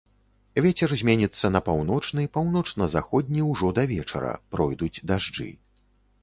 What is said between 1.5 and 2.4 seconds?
на паўночны,